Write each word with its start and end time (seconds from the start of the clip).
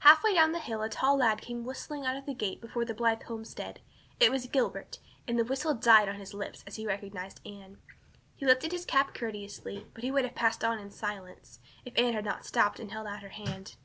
Halfway 0.00 0.34
down 0.34 0.50
the 0.50 0.58
hill 0.58 0.82
a 0.82 0.88
tall 0.88 1.16
lad 1.18 1.40
came 1.40 1.64
whistling 1.64 2.04
out 2.04 2.16
of 2.16 2.26
a 2.26 2.34
gate 2.34 2.60
before 2.60 2.84
the 2.84 2.94
Blythe 2.94 3.22
homestead. 3.22 3.80
It 4.18 4.32
was 4.32 4.48
Gilbert, 4.48 4.98
and 5.28 5.38
the 5.38 5.44
whistle 5.44 5.72
died 5.72 6.08
on 6.08 6.16
his 6.16 6.34
lips 6.34 6.64
as 6.66 6.74
he 6.74 6.84
recognized 6.84 7.40
Anne. 7.46 7.78
He 8.34 8.44
lifted 8.44 8.72
his 8.72 8.84
cap 8.84 9.14
courteously, 9.16 9.86
but 9.94 10.02
he 10.02 10.10
would 10.10 10.24
have 10.24 10.34
passed 10.34 10.64
on 10.64 10.80
in 10.80 10.90
silence, 10.90 11.60
if 11.84 11.96
Anne 11.96 12.12
had 12.14 12.24
not 12.24 12.44
stopped 12.44 12.80
and 12.80 12.90
held 12.90 13.06
out 13.06 13.22
her 13.22 13.28
hand. 13.28 13.76